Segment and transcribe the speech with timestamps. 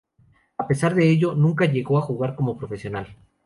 [0.57, 3.15] A pesar de ello, nunca llegó a jugar como profesional.